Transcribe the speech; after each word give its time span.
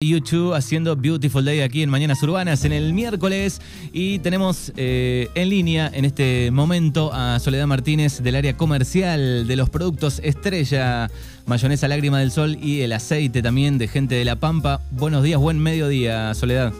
YouTube 0.00 0.54
haciendo 0.54 0.94
Beautiful 0.94 1.44
Day 1.44 1.60
aquí 1.60 1.82
en 1.82 1.90
Mañanas 1.90 2.22
Urbanas 2.22 2.64
en 2.64 2.70
el 2.70 2.92
miércoles 2.92 3.60
y 3.92 4.20
tenemos 4.20 4.72
eh, 4.76 5.28
en 5.34 5.48
línea 5.48 5.90
en 5.92 6.04
este 6.04 6.52
momento 6.52 7.10
a 7.12 7.40
Soledad 7.40 7.66
Martínez 7.66 8.22
del 8.22 8.36
área 8.36 8.56
comercial 8.56 9.48
de 9.48 9.56
los 9.56 9.70
productos 9.70 10.20
Estrella, 10.22 11.10
mayonesa 11.46 11.88
Lágrima 11.88 12.20
del 12.20 12.30
Sol 12.30 12.56
y 12.62 12.82
el 12.82 12.92
aceite 12.92 13.42
también 13.42 13.76
de 13.76 13.88
gente 13.88 14.14
de 14.14 14.24
La 14.24 14.36
Pampa. 14.36 14.80
Buenos 14.92 15.24
días, 15.24 15.40
buen 15.40 15.58
mediodía 15.58 16.32
Soledad. 16.34 16.72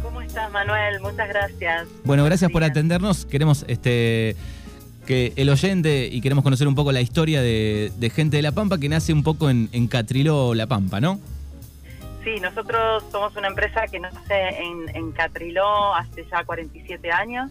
¿Cómo 0.00 0.22
estás 0.22 0.52
Manuel? 0.52 1.00
Muchas 1.00 1.28
gracias. 1.28 1.88
Bueno, 2.04 2.24
gracias 2.24 2.48
por 2.52 2.62
atendernos. 2.62 3.26
Queremos 3.26 3.64
este 3.66 4.36
que 5.04 5.32
el 5.34 5.48
oyente 5.48 6.06
y 6.06 6.20
queremos 6.20 6.44
conocer 6.44 6.68
un 6.68 6.76
poco 6.76 6.92
la 6.92 7.00
historia 7.00 7.42
de, 7.42 8.12
gente 8.14 8.36
de 8.36 8.42
La 8.44 8.52
Pampa 8.52 8.78
que 8.78 8.88
nace 8.88 9.12
un 9.12 9.24
poco 9.24 9.50
en, 9.50 9.68
en 9.72 9.88
Catriló, 9.88 10.54
La 10.54 10.68
Pampa, 10.68 11.00
¿no? 11.00 11.18
Sí, 12.24 12.38
nosotros 12.38 13.02
somos 13.10 13.34
una 13.36 13.48
empresa 13.48 13.86
que 13.86 13.98
nace 13.98 14.48
en, 14.62 14.94
en 14.94 15.12
Catriló 15.12 15.94
hace 15.94 16.26
ya 16.30 16.44
47 16.44 17.10
años. 17.10 17.50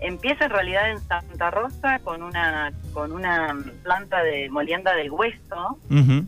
Empieza 0.00 0.46
en 0.46 0.50
realidad 0.50 0.90
en 0.90 0.98
Santa 0.98 1.52
Rosa 1.52 2.00
con 2.00 2.24
una 2.24 2.72
con 2.92 3.12
una 3.12 3.56
planta 3.84 4.24
de 4.24 4.50
molienda 4.50 4.96
del 4.96 5.12
hueso 5.12 5.78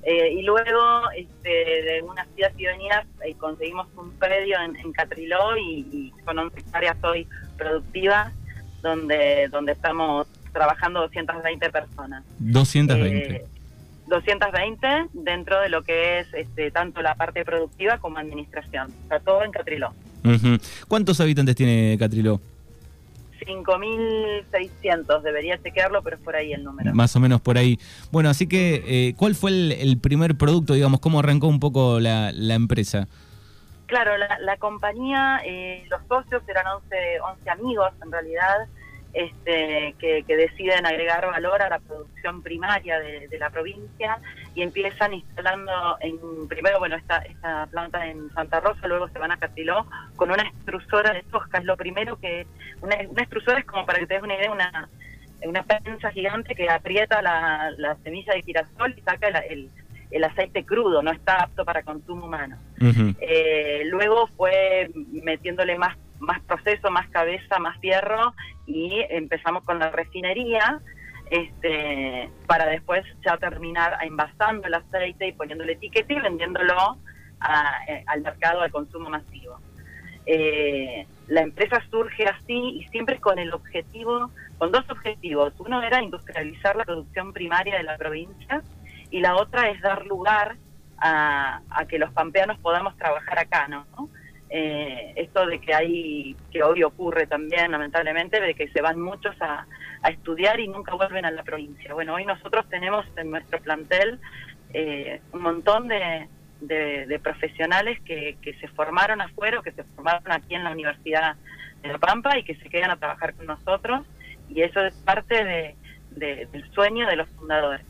eh, 0.04 0.32
y 0.32 0.42
luego 0.42 1.10
este, 1.16 1.48
de 1.48 2.02
unas 2.08 2.28
ciudad 2.36 2.52
y 2.56 2.66
venidas 2.66 3.04
eh, 3.24 3.34
conseguimos 3.34 3.88
un 3.96 4.12
predio 4.12 4.58
en, 4.60 4.92
Catriló 4.92 5.56
y, 5.56 6.12
con 6.24 6.38
11 6.38 6.60
hectáreas 6.60 6.96
hoy 7.02 7.26
productivas 7.58 8.32
donde 8.80 9.48
donde 9.50 9.72
estamos 9.72 10.28
trabajando 10.52 11.00
220 11.00 11.70
personas. 11.70 12.22
220. 12.38 13.53
220 14.06 15.08
dentro 15.12 15.60
de 15.60 15.68
lo 15.68 15.82
que 15.82 16.20
es 16.20 16.26
este, 16.34 16.70
tanto 16.70 17.02
la 17.02 17.14
parte 17.14 17.44
productiva 17.44 17.98
como 17.98 18.18
administración. 18.18 18.92
Está 19.02 19.20
todo 19.20 19.42
en 19.44 19.52
Catriló. 19.52 19.92
¿Cuántos 20.88 21.20
habitantes 21.20 21.54
tiene 21.54 21.96
Catriló? 21.98 22.40
5.600, 23.46 25.22
debería 25.22 25.60
chequearlo, 25.62 26.02
pero 26.02 26.16
es 26.16 26.22
por 26.22 26.34
ahí 26.36 26.52
el 26.52 26.64
número. 26.64 26.94
Más 26.94 27.14
o 27.16 27.20
menos 27.20 27.40
por 27.40 27.58
ahí. 27.58 27.78
Bueno, 28.10 28.30
así 28.30 28.46
que, 28.46 28.82
eh, 28.86 29.14
¿cuál 29.16 29.34
fue 29.34 29.50
el, 29.50 29.98
primer 29.98 30.36
producto, 30.36 30.74
digamos, 30.74 31.00
cómo 31.00 31.18
arrancó 31.18 31.48
un 31.48 31.60
poco 31.60 32.00
la, 32.00 32.30
empresa? 32.54 33.06
Claro, 33.86 34.12
la, 34.16 34.56
compañía, 34.56 35.40
eh, 35.44 35.84
los 35.90 36.00
socios 36.08 36.42
eran 36.48 36.66
11, 36.66 37.20
11 37.20 37.50
amigos 37.50 37.92
en 38.02 38.12
realidad, 38.12 38.66
este, 39.14 39.94
que, 39.98 40.24
deciden 40.26 40.84
agregar 40.84 41.24
valor 41.26 41.62
a 41.62 41.68
la 41.68 41.78
producción 41.78 42.42
primaria 42.42 42.98
de, 42.98 43.38
la 43.38 43.48
provincia 43.50 44.18
y 44.54 44.62
empiezan 44.62 45.14
instalando 45.14 45.72
en 46.00 46.48
primero 46.48 46.78
bueno 46.80 46.96
esta, 46.96 47.18
esta 47.18 47.66
planta 47.66 48.06
en 48.06 48.28
Santa 48.30 48.60
Rosa, 48.60 48.88
luego 48.88 49.08
se 49.08 49.18
van 49.18 49.30
a 49.30 49.36
Catiló 49.36 49.86
con 50.16 50.30
una 50.30 50.42
extrusora 50.42 51.12
de 51.12 51.22
tosca, 51.22 51.58
es 51.58 51.64
lo 51.64 51.76
primero 51.76 52.18
que 52.18 52.46
una, 52.80 52.96
extrusora 52.96 53.60
es 53.60 53.64
como 53.66 53.86
para 53.86 54.00
que 54.00 54.06
te 54.06 54.14
des 54.14 54.22
una 54.22 54.34
idea 54.34 54.50
una 54.50 54.88
una 55.44 55.62
prensa 55.62 56.10
gigante 56.10 56.54
que 56.54 56.68
aprieta 56.68 57.20
la, 57.20 57.96
semilla 58.02 58.32
de 58.34 58.42
girasol 58.42 58.94
y 58.96 59.02
saca 59.02 59.28
el, 59.28 59.68
el, 60.10 60.24
aceite 60.24 60.64
crudo, 60.64 61.02
no 61.02 61.10
está 61.10 61.42
apto 61.42 61.64
para 61.64 61.82
consumo 61.82 62.26
humano. 62.26 62.56
Eh, 63.20 63.82
luego 63.86 64.26
fue 64.28 64.90
metiéndole 65.22 65.76
más 65.76 65.96
más 66.24 66.40
proceso, 66.42 66.90
más 66.90 67.08
cabeza, 67.10 67.58
más 67.58 67.78
fierro 67.80 68.34
y 68.66 69.04
empezamos 69.10 69.64
con 69.64 69.78
la 69.78 69.90
refinería 69.90 70.80
este, 71.30 72.28
para 72.46 72.66
después 72.66 73.04
ya 73.24 73.36
terminar 73.38 73.98
envasando 74.02 74.66
el 74.66 74.74
aceite 74.74 75.28
y 75.28 75.32
poniéndole 75.32 75.72
etiqueta 75.72 76.12
y 76.12 76.20
vendiéndolo 76.20 76.98
eh, 77.88 78.04
al 78.06 78.20
mercado, 78.20 78.60
al 78.60 78.70
consumo 78.70 79.08
masivo. 79.10 79.58
Eh, 80.26 81.06
la 81.28 81.42
empresa 81.42 81.82
surge 81.90 82.26
así 82.26 82.80
y 82.80 82.84
siempre 82.88 83.18
con 83.20 83.38
el 83.38 83.52
objetivo, 83.52 84.30
con 84.58 84.72
dos 84.72 84.88
objetivos. 84.90 85.52
Uno 85.58 85.82
era 85.82 86.02
industrializar 86.02 86.76
la 86.76 86.84
producción 86.84 87.32
primaria 87.32 87.76
de 87.76 87.82
la 87.82 87.96
provincia 87.96 88.62
y 89.10 89.20
la 89.20 89.36
otra 89.36 89.70
es 89.70 89.80
dar 89.80 90.06
lugar 90.06 90.56
a, 90.98 91.60
a 91.70 91.86
que 91.86 91.98
los 91.98 92.12
pampeanos 92.12 92.58
podamos 92.58 92.96
trabajar 92.96 93.38
acá, 93.38 93.68
¿no? 93.68 93.86
Eh, 94.56 95.14
esto 95.16 95.46
de 95.46 95.58
que 95.58 95.74
hay, 95.74 96.36
que 96.52 96.62
hoy 96.62 96.84
ocurre 96.84 97.26
también 97.26 97.72
lamentablemente, 97.72 98.40
de 98.40 98.54
que 98.54 98.68
se 98.68 98.80
van 98.80 99.00
muchos 99.00 99.34
a, 99.40 99.66
estudiar 100.08 100.60
y 100.60 100.68
nunca 100.68 100.94
vuelven 100.94 101.24
a 101.24 101.30
la 101.32 101.42
provincia. 101.42 101.92
Bueno, 101.92 102.14
hoy 102.14 102.24
nosotros 102.24 102.64
tenemos 102.68 103.04
en 103.16 103.30
nuestro 103.30 103.58
plantel 103.58 104.20
eh, 104.72 105.20
un 105.32 105.40
montón 105.40 105.88
de, 105.88 106.28
de, 106.60 107.18
profesionales 107.20 107.98
que, 108.04 108.36
que, 108.42 108.54
se 108.60 108.68
formaron 108.68 109.22
afuera, 109.22 109.60
que 109.64 109.72
se 109.72 109.82
formaron 109.82 110.30
aquí 110.30 110.54
en 110.54 110.62
la 110.62 110.70
Universidad 110.70 111.34
de 111.82 111.88
La 111.88 111.98
Pampa 111.98 112.38
y 112.38 112.44
que 112.44 112.54
se 112.54 112.68
quedan 112.68 112.90
a 112.90 112.96
trabajar 112.96 113.34
con 113.34 113.46
nosotros 113.46 114.06
y 114.48 114.62
eso 114.62 114.80
es 114.84 114.94
parte 114.98 115.42
de, 115.42 115.74
del 116.12 116.70
sueño 116.74 117.08
de 117.08 117.16
los 117.16 117.28
fundadores. 117.30 117.84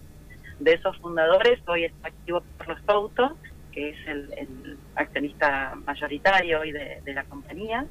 De 0.60 0.72
esos 0.72 0.96
fundadores 0.98 1.60
hoy 1.66 1.84
está 1.84 2.08
activo 2.08 2.42
Carlos 2.56 2.78
Souto, 2.86 3.36
que 3.74 3.90
es 3.90 3.96
el, 4.06 4.78
accionista 4.94 5.74
mayoritario 5.84 6.60
hoy 6.60 6.70
de, 6.70 7.00
la 7.12 7.24
compañía. 7.24 7.84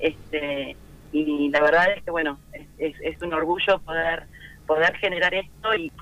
este 0.00 0.76
Y 1.12 1.48
la 1.50 1.60
verdad 1.60 1.92
es 1.96 2.02
que, 2.02 2.10
bueno, 2.10 2.38
es, 2.78 2.94
es, 3.00 3.22
un 3.22 3.32
orgullo 3.32 3.78
poder, 3.78 4.24
poder 4.66 4.96
generar 4.96 5.32
esto 5.34 5.74
y 5.76 5.92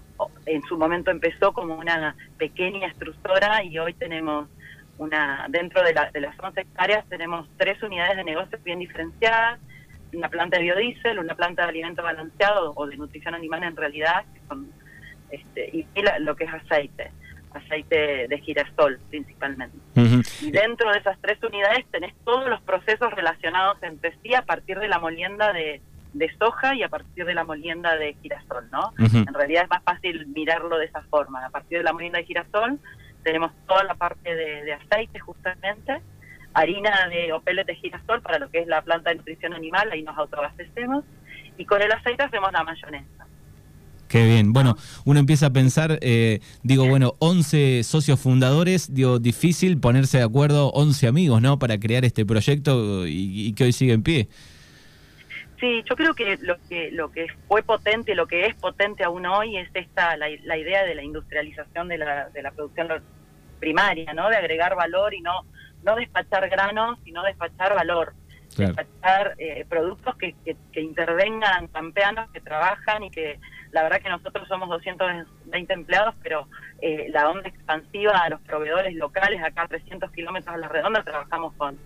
en 0.46 0.62
su 0.62 0.78
momento 0.78 1.10
empezó 1.10 1.52
como 1.52 1.76
una 1.76 2.16
pequeña 2.38 2.88
estructura 2.88 3.62
y 3.62 3.78
hoy 3.78 3.92
tenemos 3.94 4.48
una 4.96 5.46
dentro 5.48 5.82
de, 5.84 5.92
la, 5.92 6.10
de 6.10 6.20
las 6.20 6.36
11 6.40 6.60
hectáreas 6.60 7.08
tenemos 7.08 7.48
tres 7.56 7.80
unidades 7.82 8.16
de 8.16 8.24
negocios 8.24 8.60
bien 8.64 8.80
diferenciadas, 8.80 9.60
una 10.12 10.28
planta 10.28 10.56
de 10.56 10.64
biodiesel, 10.64 11.18
una 11.18 11.34
planta 11.34 11.62
de 11.62 11.68
alimento 11.68 12.02
balanceado 12.02 12.72
o 12.74 12.86
de 12.86 12.96
nutrición 12.96 13.34
animal 13.34 13.62
en 13.62 13.76
realidad, 13.76 14.24
este, 15.30 15.70
y 15.72 15.86
lo 16.20 16.34
que 16.34 16.44
es 16.44 16.52
aceite 16.52 17.12
aceite 17.56 18.28
de 18.28 18.38
girasol 18.38 18.98
principalmente. 19.10 19.76
Y 20.40 20.50
dentro 20.50 20.92
de 20.92 20.98
esas 20.98 21.18
tres 21.20 21.42
unidades 21.42 21.86
tenés 21.90 22.14
todos 22.24 22.48
los 22.48 22.60
procesos 22.62 23.12
relacionados 23.12 23.82
entre 23.82 24.16
sí 24.22 24.34
a 24.34 24.42
partir 24.42 24.78
de 24.78 24.88
la 24.88 24.98
molienda 24.98 25.52
de, 25.52 25.80
soja 26.38 26.74
y 26.74 26.82
a 26.82 26.88
partir 26.88 27.24
de 27.24 27.34
la 27.34 27.44
molienda 27.44 27.96
de 27.96 28.14
girasol, 28.22 28.68
¿no? 28.70 28.92
En 28.98 29.32
realidad 29.32 29.64
es 29.64 29.70
más 29.70 29.82
fácil 29.82 30.26
mirarlo 30.28 30.78
de 30.78 30.86
esa 30.86 31.02
forma. 31.02 31.44
A 31.44 31.50
partir 31.50 31.78
de 31.78 31.84
la 31.84 31.92
molienda 31.92 32.18
de 32.18 32.24
girasol 32.24 32.78
tenemos 33.22 33.52
toda 33.66 33.84
la 33.84 33.94
parte 33.94 34.34
de, 34.34 34.72
aceite 34.72 35.18
justamente, 35.20 36.00
harina 36.54 37.08
de 37.08 37.32
o 37.32 37.40
de 37.40 37.74
girasol 37.74 38.22
para 38.22 38.38
lo 38.38 38.50
que 38.50 38.60
es 38.60 38.66
la 38.66 38.82
planta 38.82 39.10
de 39.10 39.16
nutrición 39.16 39.54
animal, 39.54 39.90
ahí 39.92 40.02
nos 40.02 40.16
autoabastecemos, 40.16 41.04
y 41.56 41.64
con 41.64 41.82
el 41.82 41.92
aceite 41.92 42.22
hacemos 42.22 42.52
la 42.52 42.64
mayonesa. 42.64 43.27
Qué 44.08 44.24
bien. 44.24 44.54
Bueno, 44.54 44.76
uno 45.04 45.20
empieza 45.20 45.46
a 45.46 45.50
pensar, 45.50 45.98
eh, 46.00 46.40
digo, 46.62 46.88
bueno, 46.88 47.14
11 47.18 47.82
socios 47.84 48.18
fundadores, 48.18 48.94
digo, 48.94 49.18
difícil 49.18 49.78
ponerse 49.78 50.18
de 50.18 50.24
acuerdo 50.24 50.70
11 50.70 51.06
amigos, 51.06 51.42
¿no? 51.42 51.58
Para 51.58 51.78
crear 51.78 52.06
este 52.06 52.24
proyecto 52.24 53.06
y, 53.06 53.52
que 53.52 53.64
hoy 53.64 53.72
sigue 53.72 53.92
en 53.92 54.02
pie. 54.02 54.28
Sí, 55.60 55.82
yo 55.88 55.96
creo 55.96 56.14
que 56.14 56.38
lo 56.40 56.56
que 56.68 56.90
lo 56.90 57.10
que 57.10 57.26
fue 57.48 57.62
potente, 57.62 58.14
lo 58.14 58.26
que 58.26 58.46
es 58.46 58.54
potente 58.54 59.04
aún 59.04 59.26
hoy 59.26 59.56
es 59.58 59.68
esta 59.74 60.16
la, 60.16 60.30
idea 60.30 60.84
de 60.84 60.94
la 60.94 61.02
industrialización 61.02 61.88
de 61.88 61.98
la, 61.98 62.28
de 62.30 62.42
la 62.42 62.52
producción 62.52 62.88
primaria, 63.58 64.14
¿no? 64.14 64.30
De 64.30 64.36
agregar 64.36 64.74
valor 64.74 65.12
y 65.12 65.20
no 65.20 65.44
no 65.82 65.96
despachar 65.96 66.48
granos, 66.48 66.98
sino 67.04 67.22
despachar 67.24 67.74
valor. 67.74 68.14
Despachar 68.56 69.34
eh, 69.38 69.66
productos 69.68 70.16
que, 70.16 70.34
que, 70.44 70.56
que 70.72 70.80
intervengan 70.80 71.68
campeanos 71.68 72.30
que 72.30 72.40
trabajan 72.40 73.04
y 73.04 73.10
que 73.10 73.38
la 73.72 73.82
verdad 73.82 74.00
que 74.00 74.08
nosotros 74.08 74.48
somos 74.48 74.68
220 74.68 75.72
empleados, 75.72 76.14
pero 76.22 76.46
eh, 76.80 77.08
la 77.10 77.28
onda 77.28 77.48
expansiva 77.48 78.12
a 78.12 78.30
los 78.30 78.40
proveedores 78.42 78.94
locales, 78.94 79.42
acá 79.42 79.62
a 79.62 79.68
300 79.68 80.10
kilómetros 80.12 80.54
a 80.54 80.58
la 80.58 80.68
redonda, 80.68 81.02
trabajamos 81.02 81.54
con 81.54 81.78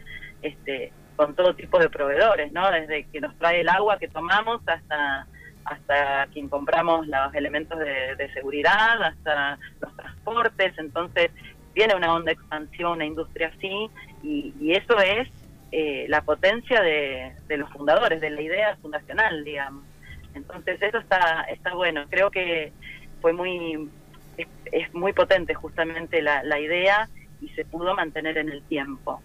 este 0.43 0.93
con 1.17 1.34
todo 1.34 1.55
tipo 1.55 1.79
de 1.79 1.90
proveedores, 1.90 2.52
¿no? 2.52 2.70
Desde 2.70 3.05
que 3.05 3.20
nos 3.20 3.37
trae 3.38 3.61
el 3.61 3.69
agua 3.69 3.99
que 3.99 4.08
tomamos 4.08 4.61
hasta 4.67 5.26
hasta 5.64 6.26
quien 6.32 6.49
compramos 6.49 7.06
los 7.06 7.34
elementos 7.34 7.79
de, 7.79 8.31
seguridad, 8.35 9.00
hasta 9.00 9.58
los 9.81 9.96
transportes, 9.96 10.76
entonces 10.76 11.31
tiene 11.73 11.94
una 11.94 12.12
onda 12.14 12.32
expansiva, 12.32 12.90
una 12.90 13.05
industria 13.05 13.52
así, 13.56 13.88
y, 14.25 14.73
eso 14.73 14.99
es 14.99 15.28
eh, 15.70 16.06
la 16.08 16.23
potencia 16.23 16.81
de, 16.81 17.32
de 17.46 17.56
los 17.56 17.70
fundadores, 17.70 18.20
de 18.20 18.31
la 18.31 18.40
idea 18.40 18.76
fundacional, 18.82 19.44
digamos. 19.44 19.85
Entonces 20.34 20.81
eso 20.82 20.99
está, 20.99 21.43
está 21.50 21.75
bueno. 21.75 22.05
Creo 22.08 22.31
que 22.31 22.73
fue 23.20 23.32
muy, 23.32 23.88
es, 24.37 24.94
muy 24.94 25.12
potente 25.12 25.55
justamente 25.55 26.23
la, 26.23 26.43
la, 26.43 26.61
idea 26.61 27.08
y 27.40 27.49
se 27.50 27.64
pudo 27.64 27.94
mantener 27.94 28.38
en 28.38 28.50
el 28.50 28.62
tiempo. 28.62 29.20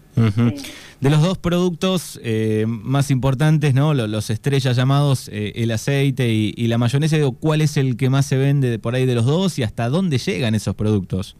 De 1.00 1.10
los 1.10 1.22
dos 1.22 1.38
productos 1.38 2.20
eh, 2.22 2.64
más 2.66 3.10
importantes, 3.10 3.74
¿no? 3.74 3.94
Los, 3.94 4.30
estrellas 4.30 4.76
llamados 4.76 5.28
eh, 5.28 5.52
el 5.56 5.70
aceite 5.70 6.28
y, 6.28 6.66
la 6.66 6.78
mayonesa, 6.78 7.16
¿cuál 7.40 7.60
es 7.60 7.76
el 7.76 7.96
que 7.96 8.10
más 8.10 8.26
se 8.26 8.36
vende 8.36 8.78
por 8.78 8.94
ahí 8.94 9.06
de 9.06 9.14
los 9.14 9.24
dos 9.24 9.58
y 9.58 9.62
hasta 9.62 9.88
dónde 9.88 10.18
llegan 10.18 10.54
esos 10.54 10.74
productos? 10.74 11.36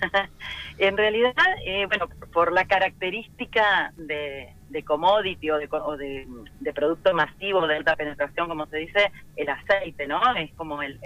en 0.78 0.96
realidad, 0.96 1.34
eh, 1.64 1.86
bueno, 1.86 2.08
por 2.32 2.52
la 2.52 2.66
característica 2.66 3.92
de, 3.96 4.52
commodity 4.84 5.50
o, 5.50 5.58
de, 5.58 6.26
de, 6.60 6.72
producto 6.72 7.14
masivo 7.14 7.66
de 7.66 7.76
alta 7.76 7.96
penetración, 7.96 8.48
como 8.48 8.66
se 8.66 8.78
dice, 8.78 9.10
el 9.36 9.48
aceite, 9.48 10.06
¿no? 10.06 10.20
Es 10.36 10.52
como 10.52 10.82
el, 10.82 10.98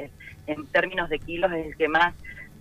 en 0.47 0.67
términos 0.69 1.09
de 1.09 1.19
kilos 1.21 1.53
es 1.53 1.67
el 1.67 1.77
que 1.77 1.89
más 1.89 2.15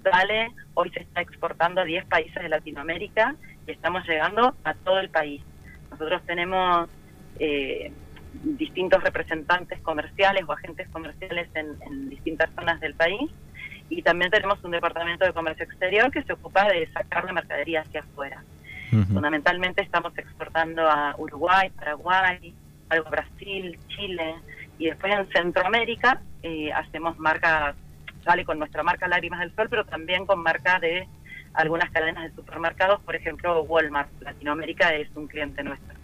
sale. 0.03 0.51
Hoy 0.75 0.91
se 0.91 1.01
está 1.01 1.21
exportando 1.21 1.81
a 1.81 1.85
10 1.85 2.05
países 2.05 2.41
de 2.41 2.49
Latinoamérica 2.49 3.35
y 3.65 3.71
estamos 3.71 4.07
llegando 4.07 4.55
a 4.63 4.73
todo 4.75 4.99
el 4.99 5.09
país. 5.09 5.41
Nosotros 5.89 6.21
tenemos 6.27 6.87
eh, 7.39 7.91
distintos 8.43 9.03
representantes 9.03 9.79
comerciales 9.81 10.43
o 10.47 10.53
agentes 10.53 10.87
comerciales 10.89 11.49
en 11.55 12.09
distintas 12.09 12.49
zonas 12.55 12.79
del 12.79 12.93
país 12.93 13.31
y 13.89 14.01
también 14.01 14.31
tenemos 14.31 14.63
un 14.63 14.71
departamento 14.71 15.25
de 15.25 15.33
comercio 15.33 15.65
exterior 15.65 16.11
que 16.11 16.23
se 16.23 16.33
ocupa 16.33 16.67
de 16.67 16.87
sacar 16.91 17.25
la 17.25 17.33
mercadería 17.33 17.81
hacia 17.81 18.01
afuera. 18.01 18.43
Fundamentalmente 18.89 19.83
estamos 19.83 20.17
exportando 20.17 20.81
a 20.89 21.13
Uruguay, 21.17 21.69
Paraguay, 21.69 22.55
algo 22.89 23.09
Brasil, 23.11 23.77
Chile 23.87 24.35
y 24.79 24.85
después 24.85 25.13
en 25.13 25.27
Centroamérica 25.29 26.21
eh, 26.41 26.71
hacemos 26.73 27.19
marcas, 27.19 27.75
sale 28.25 28.45
con 28.45 28.57
nuestra 28.57 28.81
marca 28.81 29.07
Lágrimas 29.07 29.41
del 29.41 29.53
Sol, 29.55 29.67
pero 29.69 29.85
también 29.85 30.25
con 30.25 30.41
marca 30.41 30.79
de 30.79 31.07
algunas 31.53 31.91
cadenas 31.91 32.23
de 32.23 32.35
supermercados, 32.35 32.99
por 33.01 33.15
ejemplo 33.15 33.61
Walmart, 33.63 34.09
Latinoamérica 34.21 34.95
es 34.95 35.07
un 35.15 35.27
cliente 35.27 35.63
nuestro. 35.63 35.95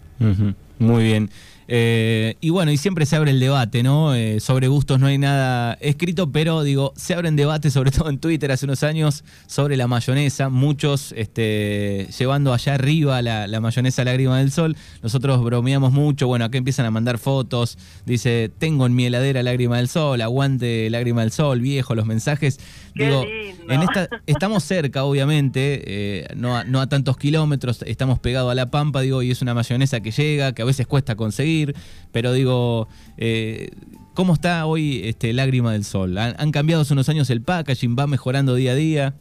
Muy 0.78 1.04
bien. 1.04 1.30
Eh, 1.68 2.36
y 2.40 2.50
bueno, 2.50 2.70
y 2.70 2.76
siempre 2.76 3.06
se 3.06 3.16
abre 3.16 3.32
el 3.32 3.40
debate, 3.40 3.82
¿no? 3.82 4.14
Eh, 4.14 4.40
sobre 4.40 4.68
gustos 4.68 5.00
no 5.00 5.06
hay 5.06 5.18
nada 5.18 5.74
escrito, 5.80 6.30
pero 6.30 6.62
digo, 6.62 6.92
se 6.96 7.14
abren 7.14 7.36
debates, 7.36 7.72
sobre 7.74 7.90
todo 7.90 8.08
en 8.08 8.18
Twitter 8.18 8.52
hace 8.52 8.66
unos 8.66 8.82
años, 8.82 9.24
sobre 9.46 9.76
la 9.76 9.86
mayonesa, 9.86 10.48
muchos 10.48 11.12
este, 11.16 12.08
llevando 12.16 12.52
allá 12.52 12.74
arriba 12.74 13.20
la, 13.22 13.60
mayonesa 13.60 14.04
lágrima 14.04 14.38
del 14.38 14.52
sol. 14.52 14.76
Nosotros 15.02 15.42
bromeamos 15.42 15.92
mucho, 15.92 16.26
bueno, 16.26 16.44
acá 16.44 16.58
empiezan 16.58 16.86
a 16.86 16.90
mandar 16.90 17.18
fotos, 17.18 17.78
dice, 18.04 18.50
tengo 18.58 18.86
en 18.86 18.94
mi 18.94 19.06
heladera 19.06 19.42
lágrima 19.42 19.78
del 19.78 19.88
sol, 19.88 20.20
aguante 20.20 20.88
lágrima 20.90 21.22
del 21.22 21.32
sol, 21.32 21.60
viejo, 21.60 21.94
los 21.94 22.06
mensajes. 22.06 22.60
Digo, 23.04 23.24
en 23.24 23.82
esta, 23.82 24.08
estamos 24.26 24.64
cerca, 24.64 25.04
obviamente, 25.04 25.82
eh, 25.86 26.26
no, 26.36 26.56
a, 26.56 26.64
no 26.64 26.80
a 26.80 26.88
tantos 26.88 27.16
kilómetros, 27.16 27.82
estamos 27.82 28.18
pegados 28.18 28.50
a 28.50 28.54
la 28.54 28.70
pampa, 28.70 29.00
digo, 29.00 29.22
y 29.22 29.30
es 29.30 29.42
una 29.42 29.54
mayonesa 29.54 30.00
que 30.00 30.10
llega, 30.10 30.52
que 30.52 30.62
a 30.62 30.64
veces 30.64 30.86
cuesta 30.86 31.16
conseguir 31.16 31.74
pero 32.12 32.32
digo, 32.32 32.88
eh, 33.18 33.70
¿cómo 34.14 34.34
está 34.34 34.64
hoy 34.66 35.02
este 35.04 35.32
Lágrima 35.32 35.72
del 35.72 35.84
Sol? 35.84 36.16
¿Han, 36.18 36.50
cambiado 36.50 36.82
hace 36.82 36.92
unos 36.92 37.08
años 37.08 37.30
el 37.30 37.42
packaging? 37.42 37.96
¿Va 37.98 38.06
mejorando 38.06 38.54
día 38.54 38.72
a 38.72 38.74
día? 38.74 39.14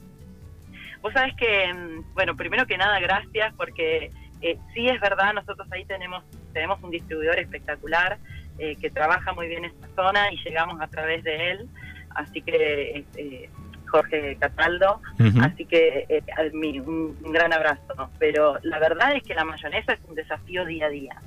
Vos 1.02 1.14
sabés 1.14 1.36
que, 1.36 1.74
mm, 1.74 2.14
bueno, 2.14 2.36
primero 2.36 2.66
que 2.66 2.78
nada, 2.78 3.00
gracias, 3.00 3.54
porque 3.56 4.12
eh, 4.42 4.58
sí 4.74 4.88
es 4.88 5.00
verdad, 5.02 5.34
nosotros 5.34 5.68
ahí 5.72 5.86
tenemos, 5.86 6.24
tenemos 6.54 6.82
un 6.82 6.92
distribuidor 6.92 7.40
espectacular 7.40 8.18
eh, 8.58 8.76
que 8.78 8.90
trabaja 8.90 9.34
muy 9.34 9.48
bien 9.48 9.66
esta 9.66 9.88
zona 9.96 10.32
y 10.32 10.38
llegamos 10.44 10.80
a 10.82 10.88
través 10.88 11.24
de 11.24 11.52
él, 11.52 11.70
así 12.12 12.42
que 12.42 13.00
este, 13.00 13.50
Jorge 13.96 14.36
Cataldo, 14.38 15.02
así 15.42 15.66
que 15.66 16.24
un, 16.54 17.18
un, 17.24 17.32
gran 17.32 17.54
abrazo. 17.54 18.10
Pero 18.20 18.58
la 18.64 18.80
verdad 18.80 19.16
es 19.16 19.24
que 19.24 19.34
la 19.34 19.46
mayonesa 19.46 19.94
es 19.94 20.00
un 20.08 20.16
desafío 20.16 20.66
día 20.66 20.88
a 20.88 20.90
día. 20.90 21.22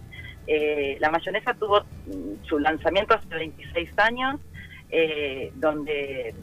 Eh, 0.47 0.97
la 1.01 1.11
mayonesa 1.11 1.55
tuvo 1.55 1.85
su 2.43 2.59
lanzamiento 2.59 3.15
hace 3.15 3.35
26 3.35 3.91
años, 3.99 4.41
eh, 4.91 5.51
donde, 5.57 6.35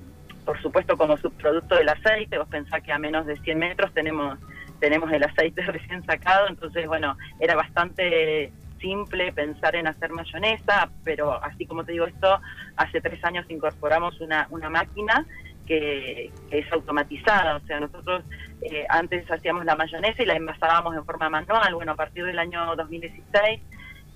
por 0.45 0.59
supuesto, 0.61 0.97
como 0.97 1.17
subproducto 1.17 1.75
del 1.75 1.89
aceite, 1.89 2.37
vos 2.37 2.47
pensás 2.47 2.81
que 2.81 2.91
a 2.91 2.99
menos 2.99 3.25
de 3.25 3.37
100 3.37 3.57
metros 3.57 3.93
tenemos, 3.93 4.39
tenemos 4.79 5.11
el 5.11 5.23
aceite 5.23 5.61
recién 5.65 6.03
sacado, 6.05 6.47
entonces, 6.47 6.87
bueno, 6.87 7.17
era 7.39 7.55
bastante 7.55 8.51
simple 8.79 9.31
pensar 9.33 9.75
en 9.75 9.87
hacer 9.87 10.11
mayonesa, 10.11 10.89
pero 11.03 11.43
así 11.43 11.65
como 11.65 11.83
te 11.83 11.93
digo 11.93 12.05
esto, 12.05 12.39
hace 12.77 13.01
tres 13.01 13.23
años 13.23 13.45
incorporamos 13.49 14.19
una, 14.21 14.47
una 14.49 14.69
máquina 14.69 15.25
que, 15.65 16.31
es 16.51 16.71
automatizada, 16.71 17.57
o 17.57 17.59
sea, 17.61 17.79
nosotros 17.79 18.23
eh, 18.61 18.85
antes 18.89 19.29
hacíamos 19.29 19.65
la 19.65 19.75
mayonesa 19.75 20.21
y 20.21 20.25
la 20.25 20.35
envasábamos 20.35 20.95
en 20.95 21.05
forma 21.05 21.29
manual, 21.29 21.75
bueno, 21.75 21.93
a 21.93 21.95
partir 21.95 22.25
del 22.25 22.39
año 22.39 22.75
2016 22.75 23.61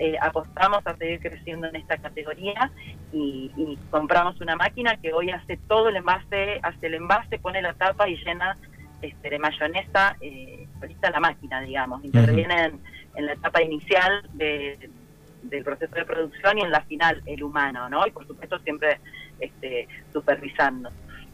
eh, 0.02 0.16
apostamos 0.22 0.80
a 0.88 0.96
seguir 0.96 1.20
creciendo 1.20 1.68
en 1.68 1.76
esta 1.76 1.98
categoría 1.98 2.72
y, 3.12 3.78
compramos 3.92 4.40
una 4.40 4.56
máquina 4.56 4.96
que 4.96 5.12
hoy 5.12 5.30
hace 5.30 5.58
todo 5.68 5.90
el 5.90 5.98
envase, 5.98 6.60
hace 6.64 6.88
el 6.88 6.94
envase, 6.94 7.38
pone 7.40 7.62
la 7.62 7.74
tapa 7.74 8.08
y 8.08 8.16
llena 8.16 8.58
este, 9.02 9.30
de 9.30 9.40
mayonesa, 9.40 10.16
eh, 10.22 10.68
ahorita 10.80 11.10
la 11.10 11.20
máquina, 11.20 11.62
digamos, 11.62 12.04
interviene 12.06 12.72
en, 13.16 13.26
la 13.26 13.34
etapa 13.34 13.62
inicial 13.62 14.30
del 14.34 15.64
proceso 15.66 15.94
de 15.94 16.06
producción 16.06 16.60
y 16.60 16.62
en 16.62 16.72
la 16.72 16.82
final 16.82 17.22
el 17.26 17.44
humano, 17.44 17.90
¿no? 17.90 18.08
Y 18.08 18.12
por 18.12 18.26
supuesto 18.26 18.58
siempre 18.60 19.00
este, 19.42 19.90
supervisando. 20.14 20.90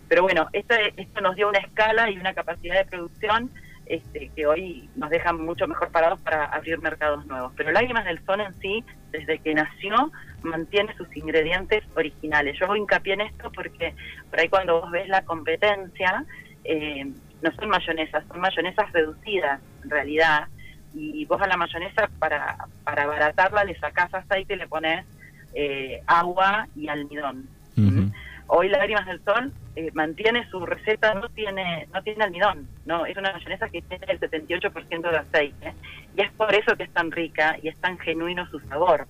Pero 0.07 0.23
bueno, 0.23 0.47
esto 0.53 0.75
nos 1.21 1.35
dio 1.35 1.49
una 1.49 1.59
escala 1.59 2.09
y 2.09 2.17
una 2.17 2.33
capacidad 2.33 2.75
de 2.75 2.85
producción 2.85 3.49
este, 3.85 4.31
que 4.35 4.47
hoy 4.47 4.89
nos 4.95 5.09
dejan 5.09 5.43
mucho 5.45 5.67
mejor 5.67 5.89
parados 5.89 6.19
para 6.21 6.45
abrir 6.45 6.79
mercados 6.79 7.25
nuevos. 7.27 7.53
Pero 7.55 7.71
Lágrimas 7.71 8.05
del 8.05 8.23
Sol 8.25 8.41
en 8.41 8.53
sí, 8.59 8.83
desde 9.11 9.39
que 9.39 9.53
nació, 9.53 10.11
mantiene 10.41 10.95
sus 10.97 11.15
ingredientes 11.15 11.83
originales. 11.95 12.57
Yo 12.59 12.65
hago 12.65 12.75
hincapié 12.75 13.13
en 13.13 13.21
esto 13.21 13.51
porque 13.51 13.93
por 14.29 14.39
ahí 14.39 14.49
cuando 14.49 14.81
vos 14.81 14.91
ves 14.91 15.07
la 15.07 15.23
competencia, 15.23 16.25
eh, 16.63 17.05
no 17.41 17.51
son 17.51 17.69
mayonesas, 17.69 18.23
son 18.27 18.39
mayonesas 18.39 18.91
reducidas 18.91 19.61
en 19.83 19.89
realidad. 19.89 20.47
Y 20.95 21.25
vos 21.25 21.41
a 21.41 21.47
la 21.47 21.57
mayonesa, 21.57 22.09
para, 22.19 22.57
para 22.85 23.03
abaratarla, 23.03 23.65
le 23.65 23.77
sacás 23.77 24.13
aceite 24.13 24.53
y 24.53 24.57
le 24.57 24.67
pones 24.67 25.05
eh, 25.53 26.01
agua 26.07 26.67
y 26.75 26.87
almidón. 26.87 27.47
Hoy 28.47 28.69
Lágrimas 28.69 29.05
del 29.07 29.23
Sol 29.23 29.51
eh, 29.75 29.89
mantiene 29.93 30.47
su 30.49 30.65
receta, 30.65 31.13
no 31.15 31.29
tiene 31.29 31.87
no 31.93 32.01
tiene 32.03 32.23
almidón, 32.23 32.67
no 32.85 33.05
es 33.05 33.17
una 33.17 33.33
mayonesa 33.33 33.69
que 33.69 33.81
tiene 33.81 34.05
el 34.07 34.19
78% 34.19 35.11
de 35.11 35.17
aceite 35.17 35.73
y 36.15 36.21
es 36.21 36.31
por 36.33 36.53
eso 36.53 36.75
que 36.75 36.83
es 36.83 36.91
tan 36.91 37.11
rica 37.11 37.57
y 37.61 37.69
es 37.69 37.77
tan 37.77 37.97
genuino 37.97 38.47
su 38.49 38.59
sabor. 38.61 39.07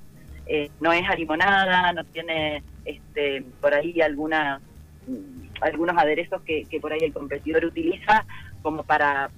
Eh, 0.47 0.69
no 0.79 0.93
es 0.93 1.03
harimonada, 1.09 1.91
no 1.93 2.03
tiene 2.05 2.63
este 2.85 3.43
por 3.59 3.73
ahí 3.73 3.99
alguna 4.01 4.61
mm, 5.07 5.61
algunos 5.61 5.97
aderezos 5.97 6.41
que, 6.43 6.65
que 6.65 6.79
por 6.79 6.93
ahí 6.93 6.99
el 7.01 7.13
competidor 7.13 7.65
utiliza 7.65 8.25
como 8.61 8.83
para 8.83 9.29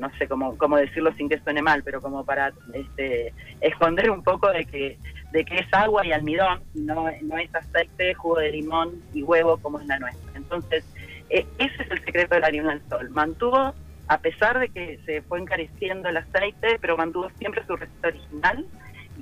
no 0.00 0.10
sé 0.18 0.26
cómo, 0.26 0.56
cómo 0.56 0.76
decirlo 0.76 1.12
sin 1.14 1.28
que 1.28 1.38
suene 1.40 1.62
mal, 1.62 1.82
pero 1.84 2.00
como 2.00 2.24
para 2.24 2.52
este, 2.72 3.32
esconder 3.60 4.10
un 4.10 4.22
poco 4.22 4.50
de 4.50 4.64
que, 4.64 4.98
de 5.32 5.44
que 5.44 5.58
es 5.58 5.72
agua 5.72 6.04
y 6.06 6.12
almidón, 6.12 6.60
no, 6.74 7.06
no 7.22 7.38
es 7.38 7.54
aceite, 7.54 8.14
jugo 8.14 8.38
de 8.38 8.50
limón 8.50 9.02
y 9.14 9.22
huevo 9.22 9.58
como 9.58 9.80
es 9.80 9.86
la 9.86 9.98
nuestra. 9.98 10.32
Entonces, 10.34 10.84
e, 11.28 11.46
ese 11.58 11.82
es 11.82 11.90
el 11.90 12.04
secreto 12.04 12.34
de 12.34 12.40
la 12.40 12.46
harina 12.48 12.70
del 12.70 12.82
sol. 12.88 13.10
Mantuvo, 13.10 13.74
a 14.08 14.18
pesar 14.18 14.58
de 14.58 14.68
que 14.68 14.98
se 15.06 15.22
fue 15.22 15.38
encareciendo 15.38 16.08
el 16.08 16.16
aceite, 16.16 16.78
pero 16.80 16.96
mantuvo 16.96 17.30
siempre 17.38 17.64
su 17.66 17.76
receta 17.76 18.08
original 18.08 18.66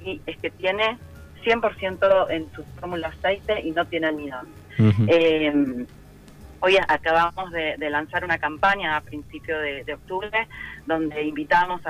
y 0.05 0.21
es 0.27 0.39
que 0.39 0.51
tiene 0.51 0.97
100% 1.45 2.31
en 2.31 2.51
su 2.53 2.65
fórmula 2.81 3.09
aceite 3.09 3.61
y 3.61 3.71
no 3.73 3.85
tiene 3.87 4.09
almidón. 4.09 4.49
Hoy 6.61 6.77
acabamos 6.89 7.53
de, 7.53 7.77
lanzar 7.91 8.25
una 8.25 8.39
campaña 8.39 8.97
a 8.97 9.01
principios 9.01 9.63
de, 9.63 9.95
octubre 9.95 10.49
donde 10.87 11.23
invitamos 11.23 11.81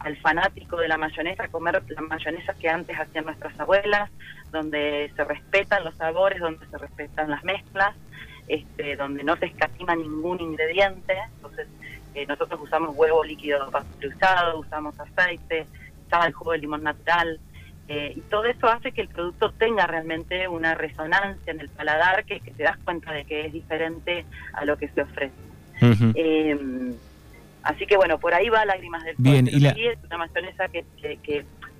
al 0.00 0.16
fanático 0.18 0.76
de 0.76 0.88
la 0.88 0.96
mayonesa 0.96 1.44
a 1.44 1.48
comer 1.48 1.82
la 1.88 2.00
mayonesa 2.02 2.54
que 2.54 2.68
antes 2.68 2.98
hacían 2.98 3.26
nuestras 3.26 3.58
abuelas, 3.60 4.10
donde 4.50 5.12
se 5.14 5.24
respetan 5.24 5.84
los 5.84 5.94
sabores, 5.96 6.40
donde 6.40 6.66
se 6.66 6.78
respetan 6.78 7.30
las 7.30 7.44
mezclas, 7.44 7.94
este, 8.48 8.96
donde 8.96 9.22
no 9.22 9.36
se 9.36 9.46
escatima 9.46 9.94
ningún 9.94 10.40
ingrediente. 10.40 11.14
Entonces, 11.36 11.68
eh, 12.14 12.26
nosotros 12.26 12.60
usamos 12.62 12.96
huevo 12.96 13.22
líquido 13.22 13.70
pasteurizado, 13.70 14.58
usamos 14.58 14.98
aceite, 14.98 15.66
sal, 16.08 16.32
jugo 16.32 16.52
de 16.52 16.58
limón 16.58 16.82
natural, 16.82 17.38
eh, 17.88 18.12
y 18.16 18.20
todo 18.20 18.44
eso 18.44 18.68
hace 18.68 18.92
que 18.92 19.00
el 19.00 19.08
producto 19.08 19.50
tenga 19.50 19.84
realmente 19.84 20.46
una 20.46 20.76
resonancia 20.76 21.52
en 21.52 21.58
el 21.58 21.68
paladar 21.70 22.24
que, 22.24 22.38
te 22.40 22.62
das 22.62 22.78
cuenta 22.84 23.12
de 23.12 23.24
que 23.24 23.46
es 23.46 23.52
diferente 23.52 24.24
a 24.52 24.64
lo 24.64 24.76
que 24.78 24.88
se 24.88 25.02
ofrece. 25.02 25.34
Eh, 26.14 26.56
así 27.62 27.86
que 27.86 27.96
bueno, 27.96 28.18
por 28.18 28.34
ahí 28.34 28.48
va 28.48 28.64
Lágrimas 28.64 29.04
del 29.04 29.14
Bien, 29.18 29.46
y 29.46 29.60
la... 29.60 29.70
es 29.70 29.98
una 30.04 30.18
mayonesa 30.18 30.68
que, 30.68 30.84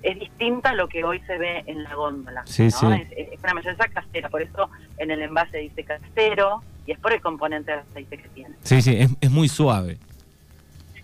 es 0.03 0.19
distinta 0.19 0.71
a 0.71 0.73
lo 0.73 0.87
que 0.87 1.03
hoy 1.03 1.19
se 1.27 1.37
ve 1.37 1.63
en 1.67 1.83
la 1.83 1.93
góndola. 1.93 2.43
Sí, 2.45 2.71
sí. 2.71 2.85
Es, 3.15 3.43
una 3.43 3.53
mayonesa 3.53 3.87
casera, 3.87 4.29
por 4.29 4.41
eso 4.41 4.69
en 4.97 5.11
el 5.11 5.21
envase 5.21 5.59
dice 5.59 5.83
casero 5.83 6.63
y 6.87 6.93
es 6.93 6.99
por 6.99 7.13
el 7.13 7.21
componente 7.21 7.71
de 7.71 7.77
aceite 7.79 8.17
que 8.17 8.29
tiene. 8.29 8.55
Sí, 8.63 8.81
sí, 8.81 8.95
es, 8.97 9.11
es 9.21 9.29
muy 9.29 9.47
suave. 9.47 9.97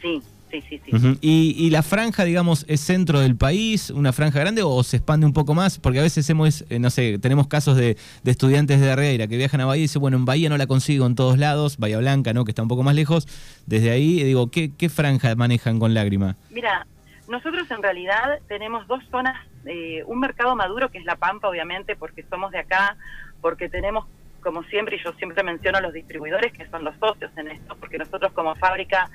Sí, 0.02 0.22
sí, 0.52 0.62
sí, 0.70 0.82
sí. 0.86 1.18
¿Y, 1.22 1.70
la 1.70 1.84
franja, 1.84 2.24
digamos, 2.24 2.66
es 2.68 2.82
centro 2.82 3.20
del 3.20 3.36
país, 3.36 3.90
una 3.90 4.14
franja 4.14 4.40
grande 4.40 4.62
o 4.64 4.84
se 4.84 4.98
expande 4.98 5.26
un 5.26 5.34
poco 5.34 5.54
más? 5.54 5.80
Porque 5.80 6.00
a 6.00 6.02
veces 6.02 6.30
hemos, 6.30 6.66
eh, 6.70 6.80
no 6.80 6.90
sé, 6.90 7.20
tenemos 7.20 7.48
casos 7.48 7.78
de, 7.78 7.98
estudiantes 8.26 8.80
de 8.80 8.92
Arreira 8.92 9.28
que 9.28 9.38
viajan 9.38 9.62
a 9.62 9.66
Bahía 9.66 9.80
y 9.80 9.84
dicen, 9.84 10.02
bueno, 10.02 10.18
en 10.18 10.26
Bahía 10.26 10.50
no 10.50 10.58
la 10.58 10.68
consigo 10.68 11.06
en 11.06 11.16
todos 11.16 11.38
lados, 11.38 11.78
Bahía 11.78 11.98
Blanca, 11.98 12.34
¿no? 12.34 12.46
Que 12.46 12.52
está 12.52 12.62
un 12.62 12.68
poco 12.68 12.84
más 12.84 12.96
lejos. 12.96 13.28
Desde 13.66 13.92
ahí, 13.92 14.24
digo, 14.24 14.50
¿qué, 14.52 14.72
qué 14.76 14.90
franja 14.90 15.36
manejan 15.36 15.80
con 15.80 15.94
lágrima? 15.94 16.36
Mira, 16.50 16.88
nosotros 17.28 17.70
en 17.72 17.84
realidad 17.84 18.40
tenemos 18.48 18.88
dos 18.88 19.04
zonas, 19.12 19.36
eh, 19.66 20.04
un 20.06 20.20
mercado 20.20 20.56
maduro 20.56 20.90
que 20.90 20.98
es 20.98 21.06
La 21.06 21.16
Pampa, 21.16 21.50
obviamente, 21.50 21.96
porque 21.96 22.24
somos 22.30 22.52
de 22.52 22.60
acá, 22.60 22.96
porque 23.42 23.70
tenemos 23.70 24.06
como 24.42 24.64
siempre, 24.64 24.96
y 24.96 25.04
yo 25.04 25.12
siempre 25.14 25.44
menciono 25.44 25.80
a 25.80 25.82
los 25.82 25.92
distribuidores 25.92 26.54
que 26.54 26.66
son 26.70 26.86
los 26.86 26.96
socios 27.00 27.32
en 27.36 27.50
esto, 27.50 27.76
porque 27.80 27.98
nosotros 27.98 28.32
como 28.32 28.56
fábrica 28.56 29.10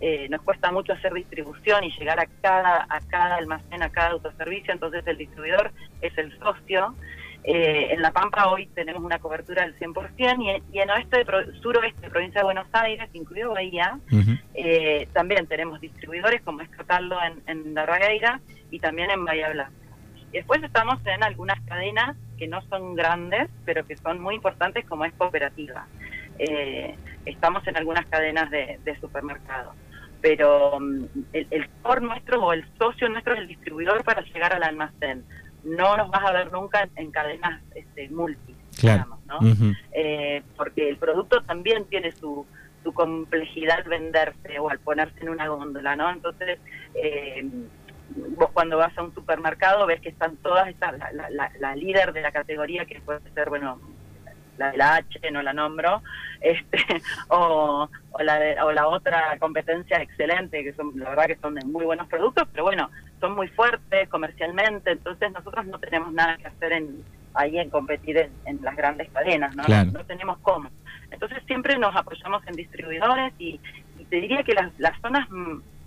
eh, 0.00 0.28
nos 0.28 0.42
cuesta 0.42 0.70
mucho 0.70 0.92
hacer 0.92 1.14
distribución 1.14 1.82
y 1.84 1.90
llegar 1.98 2.20
a 2.20 2.26
cada, 2.42 2.86
a 2.88 3.00
cada 3.08 3.36
almacén, 3.36 3.82
a 3.82 3.90
cada 3.90 4.10
autoservicio, 4.10 4.72
entonces 4.72 5.06
el 5.06 5.16
distribuidor 5.16 5.72
es 6.02 6.16
el 6.18 6.38
socio. 6.38 6.94
Eh, 7.44 7.92
en 7.92 8.02
La 8.02 8.10
Pampa 8.10 8.48
hoy 8.48 8.66
tenemos 8.74 9.02
una 9.02 9.18
cobertura 9.20 9.62
del 9.62 9.78
100% 9.78 10.62
y, 10.72 10.76
y 10.76 10.80
en 10.80 10.90
oeste, 10.90 11.24
suroeste 11.62 12.10
provincia 12.10 12.40
de 12.40 12.44
Buenos 12.44 12.66
Aires, 12.72 13.08
incluido 13.12 13.52
Bahía, 13.52 13.98
eh, 14.54 15.08
también 15.12 15.46
tenemos 15.46 15.80
distribuidores 15.80 16.42
como 16.42 16.60
es 16.60 16.68
en, 16.68 17.42
en 17.46 17.74
La 17.74 17.86
Ragueira 17.86 18.40
y 18.70 18.80
también 18.80 19.10
en 19.10 19.24
Bahía 19.24 19.50
Blanca. 19.50 19.72
Después 20.32 20.62
estamos 20.62 20.98
en 21.06 21.22
algunas 21.22 21.58
cadenas 21.62 22.16
que 22.36 22.48
no 22.48 22.60
son 22.68 22.96
grandes, 22.96 23.48
pero 23.64 23.86
que 23.86 23.96
son 23.96 24.20
muy 24.20 24.34
importantes 24.34 24.84
como 24.84 25.04
es 25.06 25.14
cooperativa. 25.14 25.86
estamos 27.24 27.66
en 27.66 27.76
algunas 27.76 28.04
cadenas 28.06 28.50
de, 28.50 28.78
de 28.84 29.00
supermercados 29.00 29.74
pero 30.26 30.80
mm, 30.80 31.04
el, 31.32 31.46
el 31.50 31.68
core 31.82 32.00
nuestro 32.00 32.42
o 32.42 32.52
el 32.52 32.64
socio 32.78 33.08
nuestro 33.08 33.34
es 33.34 33.40
el 33.40 33.46
distribuidor 33.46 34.02
para 34.02 34.22
llegar 34.22 34.52
al 34.52 34.64
almacén. 34.64 35.24
No 35.62 35.96
nos 35.96 36.10
vas 36.10 36.24
a 36.24 36.32
ver 36.32 36.52
nunca 36.52 36.88
en, 36.96 37.12
cadenas 37.12 37.62
este, 37.76 38.08
multi, 38.08 38.54
digamos, 38.82 39.20
¿no? 39.26 39.38
Eh, 39.92 40.42
porque 40.56 40.88
el 40.88 40.96
producto 40.96 41.42
también 41.42 41.84
tiene 41.84 42.10
su, 42.10 42.44
su 42.82 42.92
complejidad 42.92 43.78
al 43.78 43.84
venderse 43.84 44.58
o 44.58 44.68
al 44.68 44.80
ponerse 44.80 45.20
en 45.20 45.28
una 45.28 45.46
góndola, 45.46 45.94
¿no? 45.94 46.10
Entonces, 46.10 46.58
eh, 46.94 47.48
vos 48.36 48.50
cuando 48.52 48.78
vas 48.78 48.98
a 48.98 49.04
un 49.04 49.14
supermercado 49.14 49.86
ves 49.86 50.00
que 50.00 50.08
están 50.08 50.36
todas, 50.38 50.66
estas, 50.68 50.98
la, 50.98 51.30
la, 51.30 51.52
la, 51.60 51.76
líder 51.76 52.12
de 52.12 52.22
la 52.22 52.32
categoría, 52.32 52.84
que 52.84 53.00
puede 53.00 53.20
ser, 53.32 53.48
bueno, 53.48 53.80
la 54.58 54.70
de 54.70 54.76
la 54.76 54.94
H, 54.96 55.30
no 55.30 55.42
la 55.42 55.52
nombro, 55.52 56.02
este, 56.40 56.78
o, 57.28 57.88
o, 58.10 58.22
la 58.22 58.64
o 58.64 58.72
la 58.72 58.88
otra 58.88 59.36
competencia 59.38 60.00
excelente, 60.00 60.62
que 60.62 60.72
son, 60.72 60.92
la 60.96 61.10
verdad 61.10 61.26
que 61.26 61.36
son 61.36 61.54
de 61.54 61.64
muy 61.64 61.84
buenos 61.84 62.08
productos, 62.08 62.48
pero 62.52 62.64
bueno, 62.64 62.90
son 63.20 63.34
muy 63.34 63.48
fuertes 63.48 64.08
comercialmente, 64.08 64.92
entonces 64.92 65.32
nosotros 65.32 65.66
no 65.66 65.78
tenemos 65.78 66.12
nada 66.12 66.36
que 66.36 66.46
hacer 66.46 66.72
en 66.72 67.04
ahí 67.36 67.58
en 67.58 67.70
competir 67.70 68.30
en, 68.44 68.62
las 68.62 68.76
grandes 68.76 69.08
cadenas, 69.10 69.54
¿no? 69.54 69.62
¿no? 69.92 70.04
tenemos 70.04 70.38
cómo. 70.38 70.70
Entonces 71.10 71.42
siempre 71.46 71.78
nos 71.78 71.94
apoyamos 71.94 72.42
en 72.46 72.54
distribuidores 72.54 73.32
y, 73.38 73.60
te 74.08 74.20
diría 74.20 74.44
que 74.44 74.54
las, 74.54 74.70
las 74.78 74.98
zonas 75.00 75.28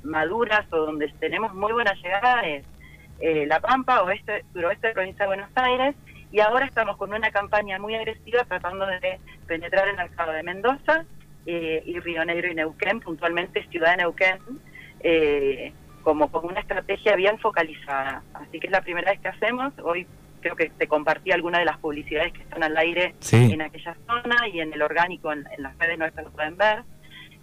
maduras 0.04 0.66
o 0.74 0.78
donde 0.78 1.08
tenemos 1.20 1.54
muy 1.54 1.72
buena 1.72 1.94
llegada 1.94 2.42
es 2.42 2.66
eh, 3.22 3.46
La 3.48 3.62
Pampa, 3.62 4.02
oeste, 4.04 4.44
suroeste 4.52 4.88
de 4.88 4.94
provincia 4.94 5.24
de 5.24 5.28
Buenos 5.28 5.50
Aires, 5.56 5.96
y 6.32 6.40
ahora 6.40 6.66
estamos 6.66 6.98
con 6.98 7.14
una 7.14 7.32
campaña 7.32 7.80
muy 7.80 7.96
agresiva 7.96 8.44
tratando 8.44 8.86
de 8.86 9.20
penetrar 9.48 9.88
en 9.88 10.00
el 10.00 10.10
mercado 10.10 10.32
de 10.32 10.44
Mendoza 10.44 11.06
eh, 11.46 11.82
y 11.86 12.00
Río 12.00 12.24
Negro 12.26 12.52
y 12.52 12.56
Neuquén, 12.56 13.00
puntualmente 13.00 13.68
Ciudad 13.70 13.92
de 13.92 13.98
Neuquén, 13.98 14.38
eh, 15.00 15.74
como, 16.04 16.32
como 16.32 16.50
una 16.50 16.60
estrategia 16.60 17.16
bien 17.16 17.40
focalizada. 17.40 18.22
Así 18.34 18.60
que 18.60 18.68
es 18.68 18.72
la 18.72 18.82
primera 18.82 19.12
vez 19.12 19.20
que 19.20 19.30
hacemos. 19.30 19.74
Hoy 19.84 20.06
creo 20.42 20.56
que 20.56 20.70
te 20.70 20.88
compartí 20.88 21.32
algunas 21.32 21.60
de 21.60 21.66
las 21.66 21.78
publicidades 21.80 22.34
que 22.34 22.44
están 22.44 22.64
al 22.64 22.78
aire 22.78 23.16
en 23.32 23.62
aquella 23.62 23.96
zona 24.06 24.48
y 24.48 24.60
en 24.60 24.72
el 24.74 24.82
orgánico, 24.82 25.34
en, 25.34 25.46
las 25.58 25.78
redes 25.80 25.98
nuestras 25.98 26.26
lo 26.26 26.32
pueden 26.32 26.58
ver. 26.58 26.84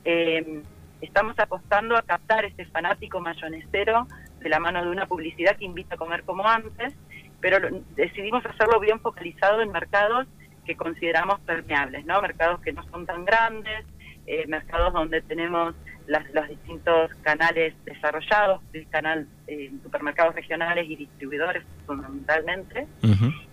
Eh, 0.05 0.63
estamos 1.01 1.37
apostando 1.39 1.97
a 1.97 2.03
captar 2.03 2.45
ese 2.45 2.65
fanático 2.67 3.21
mayonesero 3.21 4.07
de 4.39 4.49
la 4.49 4.61
mano 4.61 4.85
de 4.85 4.91
una 4.91 5.07
publicidad 5.07 5.57
que 5.57 5.65
invita 5.65 5.97
a 5.97 5.99
comer 5.99 6.23
como 6.23 6.47
antes 6.47 6.95
pero 7.41 7.59
decidimos 7.95 8.45
hacerlo 8.47 8.81
bien 8.81 9.01
focalizado 9.01 9.61
en 9.61 9.71
mercados 9.71 10.27
que 10.65 10.77
consideramos 10.77 11.41
permeables, 11.41 12.05
¿no? 12.05 12.21
Mercados 12.21 12.61
que 12.61 12.73
no 12.73 12.83
son 12.91 13.07
tan 13.07 13.25
grandes, 13.25 13.85
eh, 14.27 14.45
mercados 14.49 14.93
donde 14.93 15.23
tenemos 15.23 15.75
los 16.09 16.49
distintos 16.49 17.11
canales 17.23 17.75
desarrollados, 17.85 18.61
el 18.73 18.89
canal 18.89 19.27
eh, 19.47 19.73
supermercados 19.83 20.35
regionales 20.35 20.89
y 20.89 20.97
distribuidores 20.97 21.65
fundamentalmente. 21.87 22.87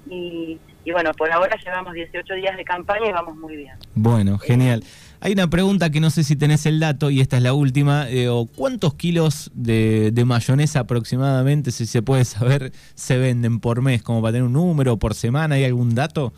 y, 0.10 0.60
y, 0.86 0.92
bueno, 0.92 1.12
por 1.14 1.32
ahora 1.32 1.56
llevamos 1.64 1.94
18 1.94 2.34
días 2.36 2.58
de 2.58 2.64
campaña 2.64 3.08
y 3.08 3.12
vamos 3.12 3.36
muy 3.38 3.56
bien. 3.56 3.76
Bueno, 3.96 4.38
genial. 4.38 4.84
Hay 5.26 5.32
una 5.32 5.50
pregunta 5.50 5.90
que 5.90 6.02
no 6.02 6.10
sé 6.10 6.26
si 6.26 6.36
tenés 6.36 6.66
el 6.66 6.82
dato 6.82 7.10
y 7.10 7.22
esta 7.22 7.38
es 7.38 7.44
la 7.44 7.54
última. 7.54 8.10
Eh, 8.10 8.28
¿Cuántos 8.58 8.96
kilos 8.96 9.50
de, 9.54 10.12
mayonesa 10.26 10.82
aproximadamente, 10.82 11.72
si 11.72 11.86
se 11.86 12.02
puede 12.02 12.26
saber, 12.26 12.74
se 12.94 13.18
venden 13.18 13.62
por 13.62 13.82
mes? 13.82 14.04
Como 14.04 14.22
para 14.22 14.34
tener 14.34 14.48
un 14.48 14.52
número, 14.52 14.98
por 14.98 15.14
semana, 15.14 15.56
¿hay 15.56 15.64
algún 15.64 15.96
dato? 15.96 16.34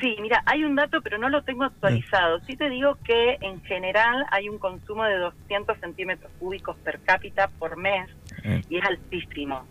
Sí, 0.00 0.16
mira, 0.22 0.42
hay 0.46 0.64
un 0.64 0.74
dato, 0.74 1.02
pero 1.02 1.18
no 1.18 1.28
lo 1.28 1.42
tengo 1.42 1.64
actualizado. 1.64 2.40
Sí 2.46 2.56
te 2.56 2.70
digo 2.70 2.96
que 3.04 3.36
en 3.42 3.62
general 3.64 4.24
hay 4.30 4.48
un 4.48 4.56
consumo 4.56 5.04
de 5.04 5.18
200 5.18 5.78
centímetros 5.78 6.32
cúbicos 6.40 6.78
per 6.78 6.98
cápita 7.00 7.48
por 7.58 7.76
mes 7.76 8.08
eh. 8.42 8.62
y 8.70 8.78
es 8.78 8.84
altísimo. 8.86 9.66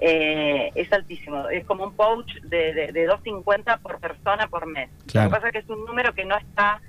Eh, 0.00 0.70
es 0.74 0.90
altísimo. 0.94 1.50
Es 1.50 1.66
como 1.66 1.84
un 1.84 1.92
pouch 1.94 2.40
de, 2.40 2.72
de, 2.72 3.06
2.50 3.06 3.80
por 3.80 4.00
persona 4.00 4.48
por 4.48 4.64
mes. 4.64 4.88
Lo 5.12 5.24
que 5.24 5.28
pasa 5.28 5.48
es 5.48 5.52
que 5.52 5.58
es 5.58 5.68
un 5.68 5.84
número 5.84 6.14
que 6.14 6.24
no 6.24 6.38
está 6.38 6.80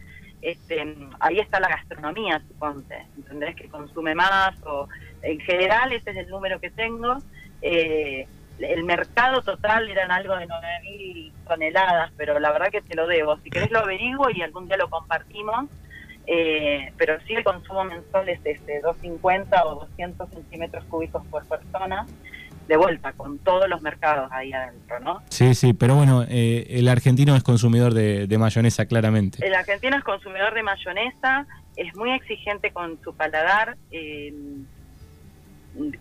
este, 0.51 0.95
ahí 1.19 1.39
está 1.39 1.59
la 1.59 1.67
gastronomía, 1.67 2.41
suponte, 2.47 3.05
¿entendés? 3.17 3.55
Que 3.55 3.67
consume 3.67 4.15
más, 4.15 4.55
o 4.65 4.87
en 5.21 5.39
general 5.41 5.91
ese 5.91 6.11
es 6.11 6.17
el 6.17 6.29
número 6.29 6.59
que 6.59 6.69
tengo. 6.69 7.17
Eh, 7.61 8.25
el 8.59 8.83
mercado 8.85 9.41
total 9.41 9.89
eran 9.89 10.09
algo 10.09 10.37
de 10.37 10.47
9.000 10.47 11.31
toneladas, 11.47 12.11
pero 12.15 12.39
la 12.39 12.51
verdad 12.51 12.69
que 12.71 12.81
te 12.81 12.95
lo 12.95 13.07
debo. 13.07 13.37
Si 13.39 13.49
querés 13.49 13.71
lo 13.71 13.79
averiguo 13.79 14.29
y 14.29 14.41
algún 14.41 14.67
día 14.67 14.77
lo 14.77 14.89
compartimos. 14.89 15.65
Eh, 16.29 16.91
pero 16.97 17.17
sí 17.25 17.35
el 17.35 17.43
consumo 17.43 17.85
mensual 17.85 18.27
es 18.27 18.39
este, 18.43 18.81
250 18.81 19.65
o 19.65 19.75
200 19.81 20.29
centímetros 20.29 20.83
cúbicos 20.85 21.25
por 21.27 21.45
persona 21.47 22.05
de 22.67 22.77
vuelta 22.77 23.13
con 23.13 23.39
todos 23.39 23.69
los 23.69 23.81
mercados 23.81 24.29
ahí 24.31 24.51
adentro, 24.51 24.99
¿no? 24.99 25.21
Sí, 25.29 25.55
sí, 25.55 25.73
pero 25.73 25.95
bueno, 25.95 26.23
eh, 26.27 26.67
el 26.69 26.87
argentino 26.89 27.35
es 27.35 27.43
consumidor 27.43 27.93
de, 27.93 28.37
mayonesa, 28.37 28.85
claramente. 28.85 29.45
El 29.45 29.55
argentino 29.55 29.97
es 29.97 30.03
consumidor 30.03 30.53
de 30.53 30.63
mayonesa, 30.63 31.47
es 31.75 31.95
muy 31.95 32.11
exigente 32.11 32.71
con 32.71 33.01
su 33.03 33.15
paladar 33.15 33.77
eh, 33.91 34.33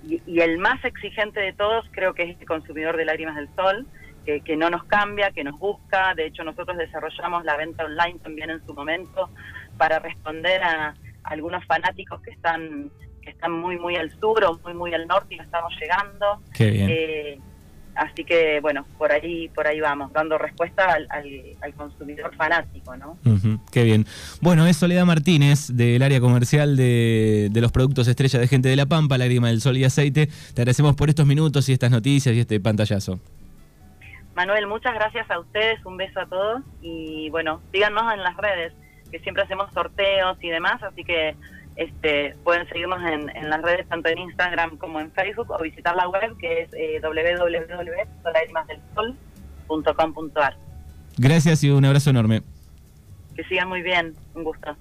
y, 0.04 0.40
el 0.40 0.58
más 0.58 0.84
exigente 0.84 1.40
de 1.40 1.52
todos 1.52 1.86
creo 1.92 2.14
que 2.14 2.24
es 2.24 2.40
el 2.40 2.46
consumidor 2.46 2.96
de 2.96 3.04
lágrimas 3.04 3.36
del 3.36 3.48
sol, 3.54 3.86
que, 4.24 4.40
que 4.40 4.56
no 4.56 4.70
nos 4.70 4.84
cambia, 4.84 5.30
que 5.30 5.44
nos 5.44 5.58
busca. 5.58 6.14
De 6.14 6.26
hecho, 6.26 6.42
nosotros 6.42 6.76
desarrollamos 6.76 7.44
la 7.44 7.56
venta 7.56 7.84
online 7.84 8.18
también 8.18 8.50
en 8.50 8.64
su 8.66 8.74
momento 8.74 9.30
para 9.78 10.00
responder 10.00 10.62
a 10.64 10.94
algunos 11.22 11.64
fanáticos 11.66 12.20
que 12.22 12.30
están 12.30 12.90
están 13.26 13.52
muy, 13.52 13.78
muy 13.78 13.96
al 13.96 14.10
sur 14.18 14.42
o 14.44 14.58
muy, 14.64 14.74
muy 14.74 14.94
al 14.94 15.06
norte 15.06 15.34
y 15.34 15.38
no 15.38 15.44
estamos 15.44 15.72
llegando. 15.80 16.40
Eh, 16.58 17.38
así 17.94 18.24
que, 18.24 18.60
bueno, 18.60 18.86
por 18.96 19.12
ahí, 19.12 19.48
por 19.48 19.66
ahí 19.66 19.80
vamos, 19.80 20.12
dando 20.12 20.38
respuesta 20.38 20.94
al, 20.94 21.74
consumidor 21.74 22.34
fanático, 22.36 22.96
¿no? 22.96 23.18
qué 23.72 23.84
bien. 23.84 24.06
Bueno, 24.40 24.66
es 24.66 24.76
Soledad 24.76 25.04
Martínez, 25.04 25.68
del 25.68 26.02
área 26.02 26.20
comercial 26.20 26.76
de, 26.76 27.50
los 27.54 27.72
productos 27.72 28.08
estrella 28.08 28.38
de 28.38 28.48
Gente 28.48 28.68
de 28.68 28.76
la 28.76 28.86
Pampa, 28.86 29.18
Lágrima 29.18 29.48
del 29.48 29.60
Sol 29.60 29.76
y 29.76 29.84
Aceite. 29.84 30.26
Te 30.26 30.62
agradecemos 30.62 30.94
por 30.96 31.08
estos 31.08 31.26
minutos 31.26 31.68
y 31.68 31.72
estas 31.72 31.90
noticias 31.90 32.34
y 32.34 32.40
este 32.40 32.60
pantallazo. 32.60 33.18
Manuel, 34.34 34.66
muchas 34.66 34.94
gracias 34.94 35.30
a 35.30 35.38
ustedes, 35.38 35.84
un 35.86 35.96
beso 35.96 36.20
a 36.20 36.26
todos 36.26 36.62
y 36.82 37.30
bueno, 37.30 37.62
síganos 37.72 38.12
en 38.12 38.22
las 38.22 38.36
redes, 38.36 38.74
que 39.10 39.18
siempre 39.20 39.42
hacemos 39.42 39.72
sorteos 39.72 40.36
y 40.42 40.50
demás, 40.50 40.82
así 40.82 41.04
que 41.04 41.34
este, 41.76 42.34
pueden 42.42 42.66
seguirnos 42.68 43.00
en, 43.04 43.50
las 43.50 43.62
redes, 43.62 43.86
tanto 43.88 44.08
en 44.08 44.18
Instagram 44.18 44.78
como 44.78 44.98
en 44.98 45.12
Facebook, 45.12 45.50
o 45.50 45.62
visitar 45.62 45.94
la 45.94 46.08
web 46.08 46.36
que 46.38 46.62
es 46.62 46.72
eh, 46.72 47.00
Gracias 51.18 51.64
y 51.64 51.70
un 51.70 51.84
abrazo 51.84 52.10
enorme. 52.10 52.42
Que 53.34 53.44
sigan 53.44 53.68
muy 53.68 53.82
bien, 53.82 54.14
un 54.34 54.44
gusto. 54.44 54.76